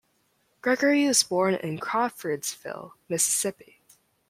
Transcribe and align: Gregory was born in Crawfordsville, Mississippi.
Gregory 0.63 1.05
was 1.05 1.21
born 1.21 1.53
in 1.53 1.77
Crawfordsville, 1.77 2.95
Mississippi. 3.07 3.81